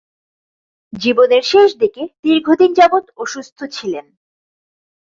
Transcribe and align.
জীবনের 0.93 1.43
শেষদিকে 1.43 2.03
দীর্ঘদিন 2.23 2.71
যাবৎ 2.73 3.05
অসুস্থ 3.17 3.57
ছিলেন। 3.71 4.05